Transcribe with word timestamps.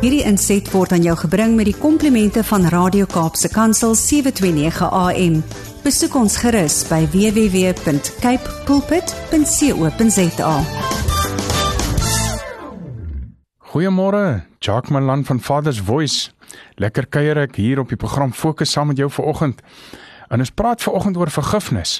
Hierdie 0.00 0.22
inset 0.24 0.64
word 0.72 0.94
aan 0.96 1.02
jou 1.04 1.12
gebring 1.26 1.58
met 1.58 1.66
die 1.68 1.76
komplimente 1.76 2.40
van 2.48 2.62
Radio 2.72 3.04
Kaapse 3.04 3.50
Kansel 3.52 3.92
729 4.00 4.86
AM. 4.96 5.34
Besoek 5.84 6.16
ons 6.16 6.38
gerus 6.40 6.78
by 6.88 7.02
www.cape 7.12 8.54
pulpit.co.za. 8.64 10.54
Goeiemôre, 13.74 14.24
Jacques 14.64 14.88
Malan 14.88 15.26
van 15.28 15.44
Father's 15.44 15.82
Voice. 15.84 16.32
Lekker 16.80 17.04
kuier 17.04 17.44
ek 17.44 17.60
hier 17.60 17.84
op 17.84 17.92
die 17.92 18.00
program 18.00 18.32
Fokus 18.32 18.72
saam 18.72 18.94
met 18.94 19.04
jou 19.04 19.10
vanoggend. 19.12 19.60
En 20.32 20.40
ons 20.40 20.56
praat 20.56 20.80
vanoggend 20.80 21.20
oor 21.20 21.28
vergifnis. 21.28 21.98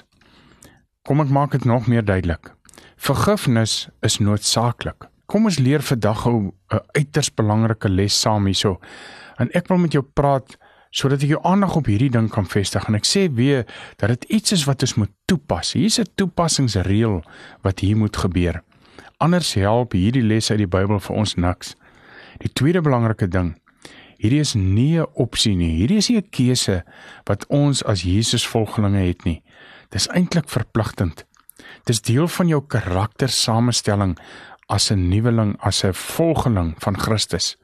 Kom 1.04 1.20
ek 1.20 1.28
maak 1.28 1.52
dit 1.52 1.68
nog 1.68 1.84
meer 1.84 2.08
duidelik. 2.08 2.56
Vergifnis 2.96 3.90
is 4.00 4.22
noodsaaklik. 4.24 5.09
Kom 5.30 5.46
ons 5.46 5.60
leer 5.62 5.82
vandag 5.86 6.26
'n 6.26 6.52
uiters 6.98 7.30
belangrike 7.30 7.88
les 7.88 8.20
saam 8.20 8.46
hierso. 8.46 8.80
En 9.38 9.48
ek 9.54 9.68
wil 9.68 9.78
met 9.78 9.92
jou 9.92 10.02
praat 10.02 10.58
sodat 10.90 11.22
ek 11.22 11.28
jou 11.28 11.42
aandag 11.42 11.76
op 11.76 11.86
hierdie 11.86 12.10
ding 12.10 12.28
kan 12.30 12.46
vestig 12.46 12.88
en 12.88 12.94
ek 12.94 13.06
sê 13.06 13.30
weer 13.32 13.64
dat 13.96 14.08
dit 14.08 14.24
iets 14.24 14.52
is 14.52 14.64
wat 14.64 14.82
ons 14.82 14.94
moet 14.94 15.10
toepas. 15.26 15.72
Hier's 15.72 16.00
'n 16.00 16.06
toepassingsreël 16.16 17.22
wat 17.62 17.78
hier 17.78 17.96
moet 17.96 18.16
gebeur. 18.16 18.62
Anders 19.18 19.54
help 19.54 19.92
hierdie 19.92 20.22
les 20.22 20.50
uit 20.50 20.58
die 20.58 20.66
Bybel 20.66 20.98
vir 20.98 21.16
ons 21.16 21.34
niks. 21.34 21.76
Die 22.38 22.52
tweede 22.52 22.80
belangrike 22.80 23.28
ding, 23.28 23.54
hierdie 24.18 24.40
is 24.40 24.54
nie 24.54 24.98
'n 24.98 25.06
opsie 25.14 25.54
nie. 25.54 25.76
Hierdie 25.76 25.98
is 25.98 26.08
nie 26.08 26.18
'n 26.18 26.30
keuse 26.30 26.82
wat 27.24 27.46
ons 27.46 27.84
as 27.84 28.02
Jesus 28.02 28.46
volgelinge 28.46 29.06
het 29.06 29.24
nie. 29.24 29.42
Dis 29.90 30.08
eintlik 30.08 30.48
verpligtend. 30.48 31.24
Dis 31.84 32.00
deel 32.00 32.28
van 32.28 32.48
jou 32.48 32.62
karaktersamestelling 32.66 34.18
as 34.70 34.90
'n 34.90 35.08
nuweling, 35.08 35.56
as 35.60 35.84
'n 35.84 35.94
volgeling 35.94 36.74
van 36.78 36.98
Christus. 36.98 37.56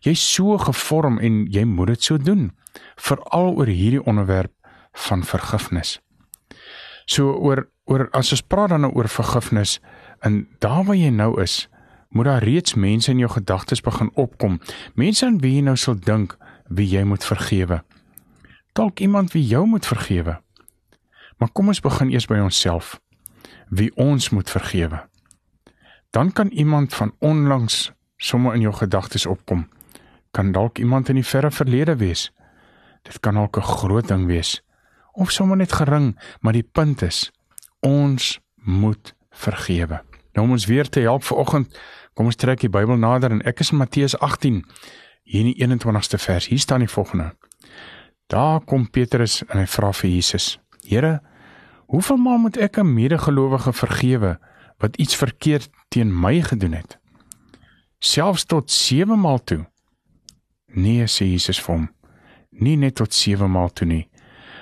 Jy's 0.00 0.32
so 0.32 0.58
gevorm 0.58 1.18
en 1.18 1.46
jy 1.46 1.64
moet 1.64 1.86
dit 1.86 2.02
so 2.02 2.16
doen, 2.16 2.52
veral 2.96 3.54
oor 3.54 3.66
hierdie 3.66 4.04
onderwerp 4.04 4.52
van 4.92 5.24
vergifnis. 5.24 6.00
So 7.04 7.32
oor 7.32 7.68
oor 7.84 8.08
as 8.10 8.30
ons 8.30 8.40
praat 8.40 8.68
dan 8.68 8.92
oor 8.94 9.08
vergifnis 9.08 9.80
en 10.20 10.46
daar 10.58 10.84
waar 10.84 10.96
jy 10.96 11.10
nou 11.10 11.40
is, 11.42 11.68
moet 12.08 12.24
daar 12.24 12.44
reeds 12.44 12.74
mense 12.74 13.10
in 13.10 13.18
jou 13.18 13.30
gedagtes 13.30 13.80
begin 13.80 14.10
opkom. 14.14 14.60
Mense 14.94 15.26
aan 15.26 15.40
wie 15.40 15.54
jy 15.56 15.62
nou 15.66 15.76
sal 15.76 15.98
dink 15.98 16.36
wie 16.68 16.88
jy 16.88 17.02
moet 17.04 17.24
vergewe. 17.24 17.82
Dalk 18.72 19.00
iemand 19.00 19.32
wie 19.32 19.46
jou 19.46 19.66
moet 19.66 19.86
vergewe. 19.86 20.40
Maar 21.38 21.50
kom 21.52 21.68
ons 21.68 21.80
begin 21.80 22.12
eers 22.12 22.26
by 22.26 22.38
onsself 22.38 23.00
wie 23.68 23.90
ons 23.96 24.30
moet 24.30 24.50
vergewe. 24.50 25.00
Dan 26.12 26.32
kan 26.32 26.48
iemand 26.48 26.94
van 26.94 27.14
onlangs 27.18 27.92
sommer 28.16 28.54
in 28.54 28.60
jou 28.60 28.74
gedagtes 28.74 29.26
opkom. 29.26 29.68
Kan 30.30 30.52
dalk 30.52 30.78
iemand 30.78 31.08
in 31.08 31.16
die 31.18 31.26
verre 31.26 31.50
verlede 31.50 31.96
wees. 31.96 32.30
Dit 33.02 33.20
kan 33.20 33.38
ook 33.38 33.56
'n 33.56 33.62
groot 33.62 34.08
ding 34.08 34.26
wees 34.26 34.62
of 35.12 35.30
sommer 35.30 35.56
net 35.56 35.72
gering, 35.72 36.18
maar 36.40 36.52
die 36.52 36.68
punt 36.72 37.02
is 37.02 37.32
ons 37.80 38.40
moet 38.54 39.14
vergewe. 39.30 40.02
Nou 40.32 40.46
om 40.46 40.52
ons 40.52 40.66
weer 40.66 40.88
te 40.88 41.00
help 41.00 41.24
vanoggend, 41.24 41.78
kom 42.14 42.26
ons 42.26 42.36
trek 42.36 42.60
die 42.60 42.68
Bybel 42.68 42.96
nader 42.96 43.30
en 43.30 43.42
ek 43.42 43.60
is 43.60 43.70
in 43.70 43.76
Matteus 43.76 44.18
18 44.18 44.64
hier 45.22 45.40
in 45.40 45.52
die 45.52 45.66
21ste 45.66 46.18
vers. 46.18 46.46
Hier 46.46 46.58
staan 46.58 46.78
die 46.78 46.88
volgende. 46.88 47.34
Daar 48.26 48.60
kom 48.60 48.90
Petrus 48.90 49.42
en 49.48 49.58
hy 49.58 49.66
vra 49.66 49.92
vir 49.92 50.10
Jesus: 50.10 50.58
"Here, 50.88 51.20
Hoeveel 51.92 52.16
maal 52.16 52.38
moet 52.40 52.56
ek 52.56 52.78
'n 52.80 52.94
medegelowige 52.94 53.72
vergewe 53.72 54.38
wat 54.82 54.96
iets 55.00 55.16
verkeerd 55.16 55.70
teen 55.94 56.10
my 56.10 56.40
gedoen 56.42 56.74
het? 56.74 56.98
Selfs 58.02 58.44
tot 58.50 58.70
7 58.70 59.18
maal 59.20 59.38
toe. 59.44 59.62
Nee, 60.74 61.06
sê 61.06 61.28
Jesus 61.28 61.60
vir 61.62 61.74
hom. 61.76 61.90
Nie 62.50 62.76
net 62.76 62.98
tot 62.98 63.14
7 63.14 63.50
maal 63.50 63.70
toe 63.70 63.86
nie, 63.86 64.06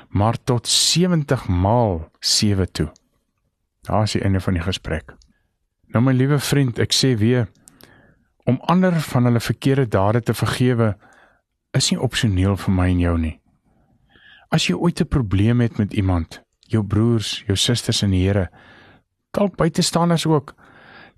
maar 0.08 0.36
tot 0.44 0.68
70 0.68 1.48
maal 1.48 2.10
7 2.20 2.68
toe. 2.72 2.90
Daar 3.88 4.04
is 4.04 4.12
die 4.18 4.22
einde 4.22 4.40
van 4.40 4.58
die 4.58 4.62
gesprek. 4.62 5.14
Nou 5.90 6.04
my 6.04 6.12
liewe 6.14 6.38
vriend, 6.38 6.78
ek 6.78 6.92
sê 6.94 7.16
weer 7.18 7.48
om 8.48 8.60
ander 8.72 8.94
van 9.12 9.28
hulle 9.28 9.40
verkeerde 9.40 9.86
dade 9.88 10.22
te 10.26 10.34
vergewe 10.34 10.94
is 11.76 11.90
nie 11.90 12.00
opsioneel 12.00 12.56
vir 12.58 12.74
my 12.74 12.88
en 12.90 13.02
jou 13.02 13.16
nie. 13.18 13.36
As 14.50 14.66
jy 14.66 14.74
ooit 14.74 15.00
'n 15.00 15.08
probleem 15.08 15.60
het 15.60 15.78
met 15.78 15.92
iemand, 15.94 16.42
jou 16.66 16.82
broers, 16.82 17.44
jou 17.46 17.56
susters 17.56 18.02
in 18.02 18.10
die 18.10 18.26
Here, 18.26 18.50
dalk 19.30 19.56
buitestanders 19.56 20.26
ook, 20.26 20.54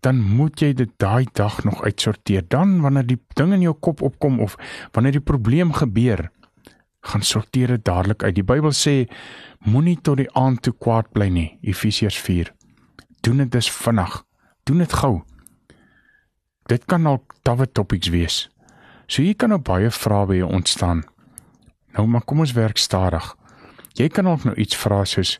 dan 0.02 0.18
moet 0.20 0.60
jy 0.60 0.72
dit 0.74 0.90
daai 0.98 1.26
dag 1.32 1.62
nog 1.64 1.82
uitsorteer. 1.84 2.44
Dan 2.48 2.80
wanneer 2.82 3.06
die 3.06 3.20
ding 3.38 3.52
in 3.54 3.62
jou 3.62 3.74
kop 3.74 4.02
opkom 4.02 4.40
of 4.40 4.56
wanneer 4.92 5.18
die 5.18 5.24
probleem 5.24 5.72
gebeur, 5.72 6.30
gaan 7.02 7.22
sorteer 7.22 7.66
dit 7.76 7.84
dadelik 7.84 8.22
uit. 8.22 8.34
Die 8.34 8.46
Bybel 8.46 8.74
sê 8.74 9.06
moenie 9.66 9.98
tot 10.02 10.20
die 10.22 10.30
aand 10.38 10.62
toe 10.62 10.74
kwaad 10.78 11.10
bly 11.14 11.28
nie. 11.34 11.48
Efesiërs 11.62 12.18
4. 12.18 12.52
Doen 13.22 13.44
dit 13.44 13.52
dus 13.52 13.70
vinnig. 13.70 14.22
Doen 14.66 14.82
dit 14.82 14.92
gou. 14.92 15.22
Dit 16.70 16.86
kan 16.86 17.02
dalk 17.06 17.34
tawwe 17.42 17.66
topics 17.66 18.10
wees. 18.14 18.48
So 19.06 19.22
hier 19.22 19.36
kan 19.36 19.50
nou 19.50 19.60
baie 19.62 19.90
vrae 19.90 20.26
by 20.30 20.38
jou 20.38 20.50
ontstaan. 20.54 21.02
Nou 21.96 22.06
maar 22.08 22.24
kom 22.26 22.42
ons 22.42 22.54
werk 22.56 22.78
stadig. 22.78 23.34
Jy 23.98 24.08
kan 24.08 24.28
ook 24.28 24.46
nou 24.48 24.54
iets 24.56 24.78
vra 24.78 25.02
soos 25.04 25.38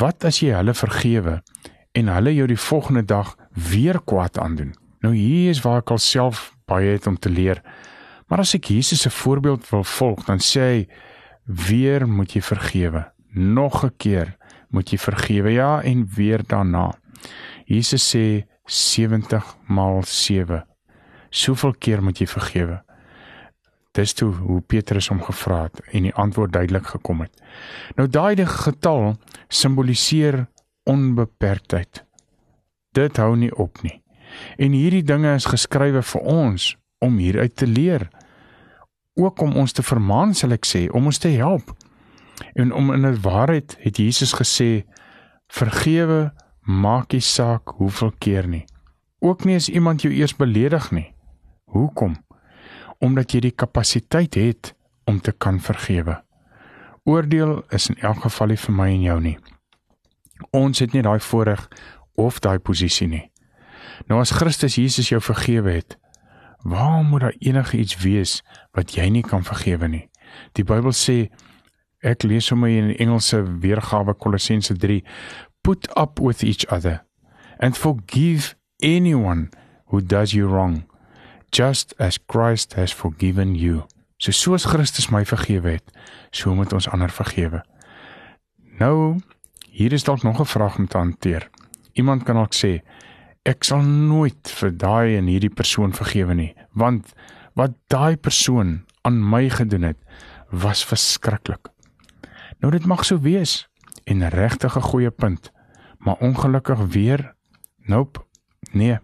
wat 0.00 0.24
as 0.24 0.40
jy 0.42 0.54
hulle 0.54 0.74
vergewe 0.74 1.40
en 1.92 2.08
hulle 2.08 2.34
jou 2.34 2.46
die 2.46 2.58
volgende 2.58 3.04
dag 3.04 3.36
weer 3.70 4.00
kwaad 4.04 4.38
aandoen? 4.38 4.74
Nou 5.00 5.14
hier 5.14 5.50
is 5.50 5.62
waar 5.64 5.80
ek 5.82 5.90
alself 5.90 6.50
baie 6.70 6.92
het 6.92 7.06
om 7.06 7.18
te 7.18 7.30
leer. 7.30 7.62
Maar 8.28 8.44
as 8.44 8.54
ek 8.54 8.70
Jesus 8.70 9.02
se 9.02 9.10
voorbeeld 9.10 9.68
wil 9.70 9.84
volg, 9.84 10.24
dan 10.28 10.42
sê 10.44 10.60
hy 10.60 10.82
weer 11.44 12.06
moet 12.08 12.36
jy 12.36 12.42
vergewe. 12.42 13.04
Nog 13.32 13.84
'n 13.84 13.94
keer 13.96 14.36
moet 14.70 14.90
jy 14.90 14.98
vergewe 14.98 15.50
ja 15.50 15.82
en 15.82 16.06
weer 16.14 16.42
daarna. 16.46 16.92
Jesus 17.64 18.14
sê 18.14 18.46
70 18.64 19.56
maal 19.66 20.02
7. 20.06 20.64
Soveel 21.30 21.74
keer 21.78 22.02
moet 22.02 22.18
jy 22.18 22.26
vergewe. 22.26 22.82
Dis 23.92 24.12
toe 24.12 24.30
hoe 24.32 24.60
Petrus 24.60 25.08
hom 25.08 25.22
gevra 25.22 25.62
het 25.62 25.80
en 25.90 26.02
die 26.02 26.14
antwoord 26.14 26.52
duidelik 26.52 26.86
gekom 26.86 27.20
het. 27.20 27.42
Nou 27.96 28.08
daai 28.08 28.46
getal 28.46 29.16
simboliseer 29.48 30.46
onbeperktheid. 30.90 32.04
Dit 32.96 33.20
hou 33.22 33.34
nie 33.36 33.52
op 33.54 33.82
nie. 33.82 34.00
En 34.58 34.74
hierdie 34.74 35.04
dinge 35.06 35.34
is 35.34 35.48
geskrywe 35.50 36.02
vir 36.12 36.20
ons 36.20 36.74
om 37.04 37.18
hieruit 37.18 37.54
te 37.56 37.66
leer. 37.66 38.08
Ook 39.18 39.42
om 39.42 39.56
ons 39.62 39.72
te 39.72 39.82
vermaan, 39.82 40.34
sal 40.34 40.54
ek 40.56 40.66
sê, 40.66 40.86
om 40.90 41.06
ons 41.10 41.18
te 41.18 41.32
help. 41.34 41.72
En 42.54 42.72
om 42.72 42.92
in 42.94 43.06
'n 43.06 43.20
waarheid 43.22 43.76
het 43.80 43.96
Jesus 43.96 44.32
gesê: 44.34 44.84
"Vergewe, 45.52 46.32
maak 46.60 47.12
nie 47.12 47.20
saak 47.20 47.68
hoeveel 47.68 48.12
keer 48.18 48.48
nie." 48.48 48.64
Ook 49.18 49.44
nie 49.44 49.56
as 49.56 49.68
iemand 49.68 50.02
jou 50.02 50.14
eers 50.14 50.36
beledig 50.36 50.90
nie. 50.90 51.14
Hoekom? 51.64 52.16
omdat 53.00 53.32
jy 53.32 53.40
die 53.48 53.56
kapasiteit 53.56 54.36
het 54.36 54.74
om 55.08 55.20
te 55.20 55.32
kan 55.32 55.60
vergewe. 55.60 56.20
Oordeel 57.08 57.62
is 57.72 57.88
in 57.88 57.96
elk 58.04 58.26
geval 58.26 58.52
nie 58.52 58.60
vir 58.60 58.76
my 58.76 58.88
en 58.92 59.06
jou 59.06 59.20
nie. 59.24 59.36
Ons 60.56 60.82
het 60.82 60.92
nie 60.92 61.02
daai 61.02 61.20
voorreg 61.20 61.68
of 62.14 62.40
daai 62.40 62.58
posisie 62.58 63.08
nie. 63.08 63.26
Nou 64.08 64.20
as 64.20 64.32
Christus 64.36 64.78
Jesus 64.80 65.10
jou 65.12 65.20
vergewe 65.20 65.72
het, 65.78 65.96
waar 66.62 67.04
moet 67.04 67.20
daar 67.20 67.38
enige 67.38 67.78
iets 67.78 67.96
wees 68.02 68.40
wat 68.76 68.94
jy 68.96 69.08
nie 69.08 69.24
kan 69.24 69.44
vergewe 69.44 69.88
nie? 69.88 70.06
Die 70.56 70.64
Bybel 70.64 70.92
sê 70.96 71.30
ek 72.00 72.24
lees 72.24 72.48
sommer 72.48 72.72
in 72.72 72.92
die 72.92 73.00
Engelse 73.02 73.42
weergawe 73.62 74.14
Kolossense 74.16 74.76
3 74.76 75.00
put 75.62 75.88
up 75.96 76.20
with 76.20 76.44
each 76.44 76.66
other 76.72 77.02
and 77.58 77.76
forgive 77.76 78.54
anyone 78.82 79.50
who 79.90 80.00
does 80.00 80.32
you 80.32 80.48
wrong 80.48 80.84
just 81.52 81.94
as 81.98 82.18
Christ 82.18 82.74
has 82.74 82.92
forgiven 82.92 83.54
you. 83.54 83.86
So 84.18 84.32
soos 84.32 84.66
Christus 84.68 85.10
my 85.10 85.24
vergewe 85.24 85.78
het, 85.78 85.92
so 86.30 86.54
moet 86.54 86.72
ons 86.72 86.88
ander 86.88 87.10
vergewe. 87.10 87.62
Nou, 88.78 89.18
hier 89.80 89.92
is 89.96 90.04
dalk 90.04 90.22
nog 90.22 90.40
'n 90.40 90.44
vraag 90.44 90.76
om 90.78 90.86
te 90.86 90.98
hanteer. 90.98 91.50
Iemand 91.92 92.22
kan 92.22 92.34
dalk 92.34 92.54
sê, 92.54 92.82
ek 93.42 93.64
sal 93.64 93.80
nooit 93.82 94.50
vir 94.50 94.76
daai 94.76 95.16
en 95.16 95.26
hierdie 95.26 95.54
persoon 95.54 95.92
vergewe 95.92 96.34
nie, 96.34 96.54
want 96.72 97.12
wat 97.54 97.72
daai 97.86 98.16
persoon 98.16 98.84
aan 99.02 99.30
my 99.30 99.48
gedoen 99.48 99.82
het, 99.82 99.96
was 100.50 100.84
verskriklik. 100.84 101.68
Nou 102.60 102.72
dit 102.72 102.86
mag 102.86 103.04
so 103.04 103.20
wees 103.20 103.68
en 104.04 104.28
regtig 104.28 104.76
'n 104.76 104.88
goeie 104.90 105.10
punt, 105.10 105.52
maar 105.98 106.16
ongelukkig 106.20 106.78
weer 106.78 107.34
nope. 107.86 108.20
Nee. 108.72 108.98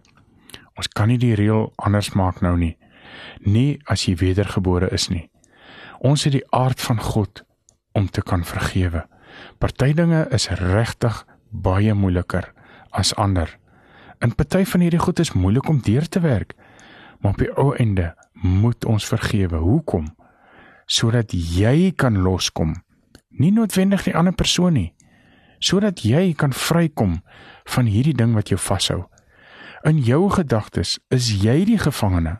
Ons 0.75 0.87
kan 0.87 1.07
nie 1.07 1.17
die 1.17 1.35
reël 1.35 1.73
anders 1.75 2.13
maak 2.13 2.41
nou 2.41 2.57
nie. 2.57 2.77
Nie 3.39 3.79
as 3.85 4.05
jy 4.05 4.15
wedergebore 4.15 4.89
is 4.91 5.07
nie. 5.07 5.29
Ons 5.99 6.23
het 6.23 6.33
die 6.33 6.51
aard 6.51 6.81
van 6.81 7.01
God 7.01 7.43
om 7.91 8.09
te 8.09 8.21
kan 8.21 8.45
vergewe. 8.45 9.07
Party 9.57 9.93
dinge 9.93 10.25
is 10.29 10.49
regtig 10.49 11.25
baie 11.49 11.93
moeiliker 11.93 12.51
as 12.91 13.15
ander. 13.15 13.49
In 14.19 14.33
party 14.35 14.63
van 14.65 14.81
hierdie 14.81 15.01
goed 15.01 15.19
is 15.19 15.33
moeilik 15.33 15.67
om 15.69 15.81
deur 15.81 16.07
te 16.09 16.19
werk. 16.19 16.55
Maar 17.19 17.31
op 17.31 17.37
die 17.41 17.51
ou 17.57 17.75
einde 17.75 18.15
moet 18.33 18.85
ons 18.85 19.05
vergewe. 19.05 19.57
Hoekom? 19.57 20.15
Sodat 20.85 21.31
jy 21.33 21.91
kan 21.95 22.17
loskom. 22.21 22.75
Nie 23.29 23.51
noodwendig 23.51 24.07
die 24.07 24.15
ander 24.15 24.33
persoon 24.33 24.73
nie. 24.73 24.93
Sodat 25.59 26.01
jy 26.05 26.33
kan 26.33 26.53
vrykom 26.53 27.21
van 27.73 27.85
hierdie 27.85 28.15
ding 28.17 28.33
wat 28.37 28.49
jou 28.49 28.59
vashou. 28.61 29.05
In 29.85 30.01
jou 30.01 30.29
gedagtes 30.33 30.97
is 31.13 31.29
jy 31.43 31.63
die 31.65 31.79
gevangene. 31.81 32.39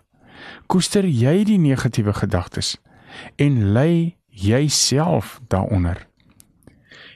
Koester 0.70 1.06
jy 1.06 1.44
die 1.46 1.58
negatiewe 1.62 2.14
gedagtes 2.14 2.78
en 3.42 3.74
lê 3.74 4.18
jouself 4.28 5.40
daaronder. 5.50 6.08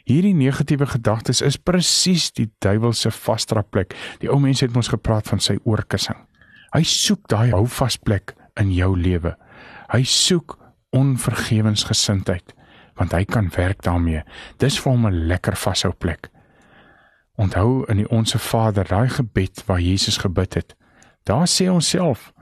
Hierdie 0.05 0.33
negatiewe 0.33 0.87
gedagtes 0.89 1.41
is 1.41 1.57
presies 1.57 2.31
die 2.31 2.49
duiwel 2.59 2.93
se 2.93 3.11
vasdraplek. 3.11 3.95
Die 4.19 4.29
ou 4.31 4.39
mense 4.39 4.65
het 4.65 4.75
ons 4.75 4.91
gepraat 4.91 5.27
van 5.29 5.39
sy 5.39 5.57
oorkussing. 5.63 6.17
Hy 6.71 6.83
soek 6.87 7.27
daai 7.27 7.51
houvasplek 7.51 8.35
in 8.59 8.71
jou 8.73 8.95
lewe. 8.97 9.35
Hy 9.91 10.03
soek 10.07 10.57
onvergewensgesindheid 10.95 12.55
want 12.99 13.13
hy 13.15 13.23
kan 13.25 13.47
werk 13.55 13.81
daarmee. 13.81 14.21
Dis 14.61 14.77
vir 14.79 14.91
hom 14.91 15.07
'n 15.07 15.27
lekker 15.27 15.55
vashou 15.55 15.93
plek. 15.93 16.29
Onthou 17.35 17.85
in 17.89 17.97
die 17.97 18.09
onsse 18.09 18.39
Vader, 18.39 18.85
daai 18.87 19.09
gebed 19.09 19.63
waar 19.65 19.79
Jesus 19.79 20.17
gebid 20.17 20.53
het. 20.53 20.75
Daar 21.23 21.47
sê 21.47 21.69
ons 21.71 21.89
self: 21.89 22.33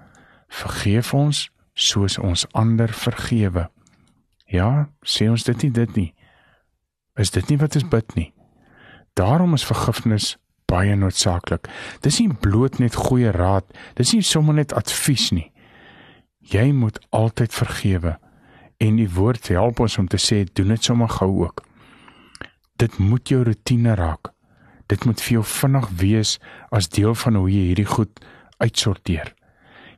Vergeef 0.47 1.13
ons 1.13 1.49
soos 1.73 2.17
ons 2.17 2.47
ander 2.51 2.89
vergewe. 2.89 3.69
Ja, 4.45 4.89
sê 5.05 5.29
ons 5.29 5.43
dit 5.43 5.63
nie 5.63 5.71
dit 5.71 5.95
nie. 5.95 6.13
Is 7.17 7.31
dit 7.31 7.49
nie 7.49 7.57
wat 7.57 7.75
ons 7.75 7.87
bid 7.89 8.15
nie? 8.15 8.29
Daarom 9.17 9.53
is 9.53 9.65
vergifnis 9.65 10.37
baie 10.69 10.95
noodsaaklik. 10.95 11.67
Dis 12.05 12.19
nie 12.21 12.33
bloot 12.33 12.79
net 12.79 12.97
goeie 12.97 13.31
raad, 13.35 13.65
dis 13.97 14.13
nie 14.13 14.23
sommer 14.25 14.55
net 14.59 14.75
advies 14.77 15.29
nie. 15.35 15.49
Jy 16.39 16.71
moet 16.73 16.99
altyd 17.15 17.53
vergewe 17.53 18.17
en 18.79 18.99
die 18.99 19.09
woord 19.11 19.49
help 19.51 19.81
ons 19.83 19.97
om 19.99 20.07
te 20.07 20.19
sê 20.21 20.45
doen 20.55 20.71
dit 20.71 20.85
sommer 20.85 21.09
gou 21.19 21.29
ook. 21.41 21.65
Dit 22.79 22.95
moet 22.97 23.27
jou 23.27 23.41
rotine 23.43 23.95
raak. 23.99 24.31
Dit 24.89 25.03
moet 25.05 25.19
vir 25.21 25.39
jou 25.39 25.43
vinnig 25.45 25.89
wees 25.99 26.37
as 26.73 26.87
deel 26.89 27.13
van 27.13 27.35
hoe 27.37 27.49
jy 27.51 27.65
hierdie 27.69 27.89
goed 27.89 28.23
uitsorteer. 28.63 29.33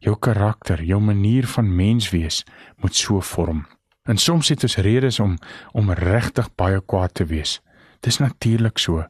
Jou 0.01 0.17
karakter, 0.17 0.81
jou 0.83 0.99
manier 0.99 1.45
van 1.47 1.69
mens 1.75 2.09
wees 2.11 2.41
moet 2.81 2.97
so 2.97 3.21
vorm. 3.21 3.67
En 4.09 4.17
soms 4.17 4.49
het 4.49 4.63
ons 4.63 4.77
redes 4.81 5.19
om 5.19 5.37
om 5.71 5.91
regtig 5.91 6.49
baie 6.55 6.81
kwaad 6.81 7.13
te 7.13 7.25
wees. 7.25 7.59
Dis 7.99 8.17
natuurlik 8.17 8.77
so. 8.77 9.05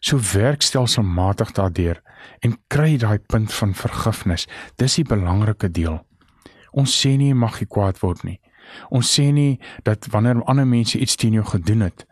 So 0.00 0.18
werk 0.32 0.62
stelselmatig 0.62 1.52
daardeur 1.52 2.02
en 2.40 2.58
kry 2.66 2.96
daai 2.96 3.18
punt 3.18 3.52
van 3.54 3.74
vergifnis. 3.74 4.46
Dis 4.76 4.98
die 4.98 5.06
belangrike 5.06 5.70
deel. 5.70 6.00
Ons 6.70 6.94
sê 6.94 7.16
nie 7.18 7.30
jy 7.30 7.38
mag 7.38 7.60
nie 7.60 7.68
kwaad 7.70 8.00
word 8.02 8.24
nie. 8.24 8.38
Ons 8.90 9.10
sê 9.14 9.30
nie 9.34 9.58
dat 9.86 10.06
wanneer 10.10 10.42
ander 10.46 10.66
mense 10.66 10.98
iets 10.98 11.16
teen 11.16 11.38
jou 11.38 11.46
gedoen 11.46 11.86
het 11.88 12.06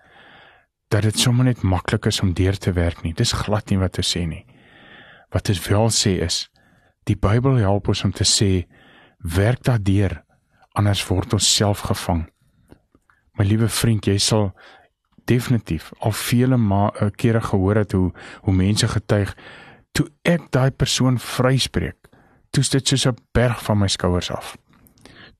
dat 0.89 1.05
dit 1.05 1.19
sommer 1.21 1.45
net 1.45 1.62
maklik 1.62 2.06
is 2.09 2.21
om 2.25 2.33
deur 2.33 2.56
te 2.56 2.73
werk 2.73 3.03
nie. 3.05 3.12
Dis 3.12 3.35
glad 3.37 3.69
nie 3.69 3.77
wat 3.79 3.99
ons 4.00 4.12
sê 4.17 4.23
nie. 4.25 4.47
Wat 5.35 5.50
ons 5.53 5.61
wel 5.69 5.91
sê 5.93 6.15
is 6.25 6.47
die 7.09 7.17
Bybel 7.17 7.61
help 7.61 7.89
ons 7.89 8.05
om 8.05 8.12
te 8.12 8.25
sê 8.25 8.69
werk 9.37 9.62
daardeur 9.65 10.23
anders 10.78 11.04
word 11.10 11.34
ons 11.34 11.54
self 11.56 11.84
gevang. 11.90 12.26
My 13.38 13.46
liewe 13.46 13.69
vriend, 13.69 14.06
jy 14.06 14.19
sal 14.22 14.52
definitief 15.28 15.90
al 16.00 16.14
vele 16.16 16.56
eh, 16.56 17.10
kere 17.16 17.40
gehoor 17.40 17.76
het 17.76 17.92
hoe 17.92 18.12
hoe 18.42 18.54
mense 18.54 18.88
getuig 18.88 19.34
toe 19.92 20.06
ek 20.22 20.50
daai 20.50 20.70
persoon 20.70 21.19
vryspreek. 21.19 22.08
Toe 22.50 22.62
dit 22.62 22.88
soos 22.88 23.06
'n 23.06 23.16
berg 23.32 23.62
van 23.62 23.78
my 23.78 23.88
skouers 23.88 24.30
af. 24.30 24.56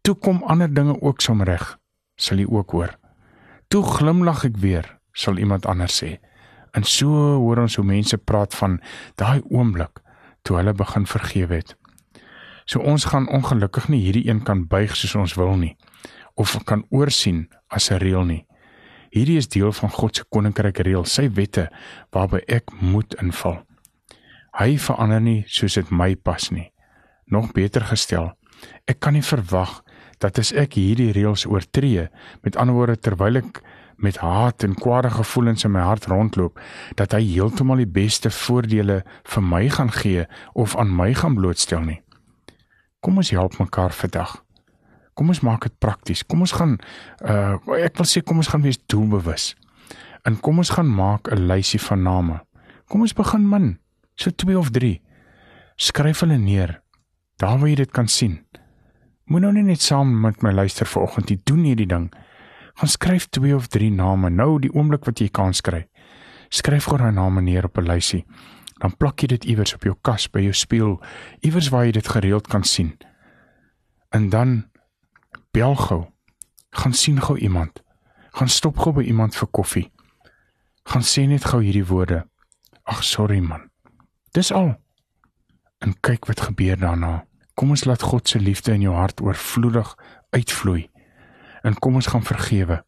Toe 0.03 0.15
kom 0.15 0.43
ander 0.43 0.75
dinge 0.75 1.01
ook 1.01 1.21
som 1.21 1.43
reg, 1.43 1.79
sal 2.17 2.39
jy 2.39 2.47
ook 2.47 2.71
hoor. 2.71 2.99
Toe 3.69 3.83
glimlag 3.83 4.45
ek 4.45 4.57
weer, 4.57 4.99
sal 5.13 5.39
iemand 5.39 5.67
anders 5.67 6.03
sê. 6.03 6.19
En 6.73 6.85
so 6.85 7.07
hoor 7.37 7.59
ons 7.59 7.77
hoe 7.77 7.85
mense 7.85 8.19
praat 8.19 8.55
van 8.55 8.81
daai 9.15 9.43
oomblik 9.51 10.01
toe 10.43 10.57
hulle 10.57 10.73
begin 10.73 11.07
vergewe 11.07 11.55
het. 11.55 11.77
So 12.69 12.85
ons 12.85 13.07
gaan 13.09 13.31
ongelukkig 13.33 13.87
nie 13.89 14.03
hierdie 14.03 14.27
een 14.29 14.43
kan 14.45 14.67
buig 14.69 14.93
soos 14.97 15.15
ons 15.17 15.35
wil 15.41 15.55
nie 15.57 15.77
of 16.39 16.53
kan 16.69 16.85
oorsien 16.95 17.49
as 17.69 17.91
'n 17.91 17.99
reël 17.99 18.25
nie. 18.25 18.47
Hierdie 19.11 19.37
is 19.37 19.49
deel 19.49 19.73
van 19.73 19.91
God 19.91 20.17
se 20.17 20.25
koninkryk 20.29 20.79
reël, 20.79 21.05
sy 21.05 21.31
wette 21.33 21.71
waarby 22.13 22.39
ek 22.47 22.71
moet 22.81 23.15
inval. 23.23 23.65
Hy 24.59 24.77
verander 24.79 25.21
nie 25.21 25.45
soos 25.47 25.75
dit 25.75 25.91
my 25.91 26.15
pas 26.15 26.51
nie. 26.51 26.73
Nog 27.27 27.53
beter 27.53 27.81
gestel, 27.81 28.33
ek 28.87 29.01
kan 29.01 29.13
nie 29.13 29.23
verwag 29.23 29.83
dat 30.19 30.39
as 30.39 30.53
ek 30.53 30.75
hierdie 30.75 31.13
reëls 31.13 31.47
oortree, 31.47 32.09
met 32.43 32.57
ander 32.57 32.75
woorde 32.75 32.97
terwyl 32.97 33.37
ek 33.37 33.63
met 33.97 34.17
haat 34.17 34.63
en 34.63 34.75
kwade 34.75 35.11
gevoelens 35.11 35.65
in 35.65 35.73
my 35.73 35.81
hart 35.81 36.07
rondloop, 36.07 36.61
dat 36.95 37.13
hy 37.13 37.23
heeltemal 37.23 37.77
die 37.77 37.87
beste 37.87 38.31
voordele 38.31 39.03
vir 39.25 39.43
my 39.43 39.69
gaan 39.69 39.91
gee 39.91 40.27
of 40.55 40.77
aan 40.77 40.97
my 40.97 41.15
gaan 41.15 41.35
blootstel 41.35 41.81
nie. 41.81 42.03
Kom 43.01 43.17
ons 43.17 43.31
help 43.31 43.59
mekaar 43.59 43.93
vandag. 43.95 44.33
Kom 45.15 45.31
ons 45.31 45.41
maak 45.47 45.67
dit 45.67 45.75
prakties. 45.83 46.25
Kom 46.27 46.43
ons 46.43 46.55
gaan 46.59 46.79
uh 47.23 47.59
ek 47.79 47.99
wil 47.99 48.07
sê 48.07 48.23
kom 48.23 48.43
ons 48.43 48.51
gaan 48.51 48.65
wees 48.67 48.79
doelbewus. 48.91 49.53
En 50.27 50.39
kom 50.43 50.59
ons 50.59 50.71
gaan 50.75 50.89
maak 50.91 51.31
'n 51.31 51.47
lysie 51.47 51.81
van 51.81 52.03
name. 52.03 52.41
Kom 52.89 53.01
ons 53.01 53.15
begin 53.15 53.49
min, 53.49 53.79
so 54.17 54.31
2 54.31 54.59
of 54.59 54.71
3. 54.71 55.01
Skryf 55.77 56.21
hulle 56.21 56.39
neer. 56.39 56.83
Daar 57.39 57.59
waar 57.59 57.69
jy 57.69 57.75
dit 57.75 57.91
kan 57.91 58.09
sien. 58.09 58.45
Moet 59.27 59.41
nou 59.41 59.53
nie 59.53 59.63
net 59.63 59.81
saam 59.81 60.21
met 60.21 60.43
my 60.43 60.53
luister 60.53 60.87
vanoggend 60.87 61.29
nie. 61.29 61.41
Doen 61.45 61.65
hierdie 61.65 61.87
ding. 61.87 62.13
Gaan 62.75 62.89
skryf 62.89 63.29
2 63.31 63.55
of 63.55 63.67
3 63.67 63.91
name 63.91 64.31
nou 64.31 64.59
die 64.59 64.73
oomblik 64.73 65.05
wat 65.05 65.21
jy 65.21 65.29
kan 65.29 65.55
skryf. 65.55 65.87
Skryf 66.51 66.85
gou 66.85 66.99
daai 66.99 67.13
name 67.13 67.41
neer 67.41 67.65
op 67.65 67.79
'n 67.79 67.87
lysie 67.87 68.25
dan 68.79 68.97
plak 68.97 69.21
jy 69.21 69.33
dit 69.35 69.45
iewers 69.45 69.75
op 69.75 69.85
jou 69.87 69.95
kas 70.07 70.29
by 70.31 70.43
jou 70.47 70.55
spieël, 70.55 70.97
iewers 71.47 71.71
waar 71.75 71.87
jy 71.87 71.93
dit 71.99 72.09
gereeld 72.09 72.49
kan 72.51 72.65
sien. 72.65 72.95
En 74.15 74.29
dan 74.31 74.71
bel 75.53 75.77
gou. 75.77 76.07
Gaan 76.71 76.95
sien 76.95 77.21
gou 77.21 77.39
iemand. 77.39 77.83
Gaan 78.39 78.49
stop 78.49 78.79
gou 78.79 78.95
by 78.95 79.03
iemand 79.03 79.37
vir 79.37 79.49
koffie. 79.51 79.87
Gaan 80.89 81.05
sê 81.05 81.27
net 81.29 81.45
gou 81.45 81.63
hierdie 81.63 81.87
woorde. 81.87 82.25
Ag 82.85 83.05
sorry 83.05 83.41
man. 83.41 83.69
Dis 84.33 84.53
al. 84.53 84.77
En 85.85 85.95
kyk 86.01 86.27
wat 86.27 86.41
gebeur 86.41 86.79
daarna. 86.79 87.25
Kom 87.55 87.71
ons 87.75 87.85
laat 87.85 88.03
God 88.03 88.29
se 88.29 88.41
liefde 88.41 88.73
in 88.73 88.87
jou 88.87 88.95
hart 88.95 89.21
oorvloedig 89.21 89.95
uitvloei. 90.31 90.89
En 91.63 91.75
kom 91.75 91.95
ons 91.95 92.07
gaan 92.07 92.25
vergewe 92.25 92.85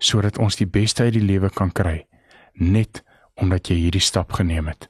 sodat 0.00 0.38
ons 0.40 0.56
die 0.56 0.66
beste 0.66 1.04
uit 1.04 1.12
die 1.12 1.26
lewe 1.28 1.50
kan 1.52 1.68
kry 1.76 2.06
net 2.54 3.02
omdat 3.40 3.70
jy 3.70 3.76
hierdie 3.84 4.04
stap 4.04 4.32
geneem 4.32 4.68
het. 4.68 4.89